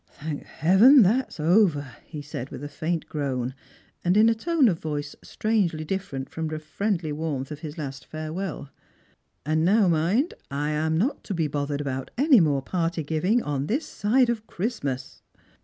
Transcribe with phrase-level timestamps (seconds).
[0.19, 3.53] "Thank heaven, that's over," he said ^vith a faint groan,
[4.03, 8.07] and in a tone of voice strangely diflferent from the friendly warmth of his last
[8.07, 8.71] farewell.
[9.45, 13.67] "And now mind, I am not to be bothered about any more party giving on
[13.67, 15.21] this side of Christmas."